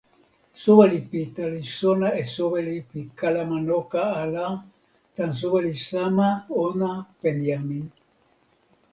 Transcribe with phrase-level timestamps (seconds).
[0.61, 4.47] soweli Pita li sona e soweli pi kalama noka ala
[5.15, 6.27] tan soweli sama
[6.67, 6.89] ona
[7.21, 7.85] Penjamin.